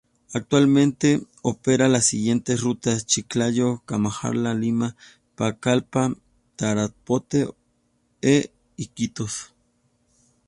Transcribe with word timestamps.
Actualmente 0.33 1.21
opera 1.43 1.85
a 1.85 1.87
las 1.87 2.07
siguientes 2.07 2.61
rutas: 2.61 3.05
Chiclayo, 3.05 3.83
Cajamarca, 3.85 4.55
Lima, 4.55 4.95
Pucallpa, 5.35 6.15
Tarapoto 6.55 7.55
e 8.23 8.51
Iquitos. 8.77 9.53